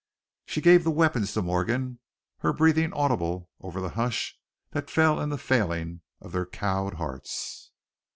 [0.47, 1.99] She gave the weapons to Morgan,
[2.39, 4.35] her breathing audible over the hush
[4.71, 7.69] that fell in the failing of their cowed hearts.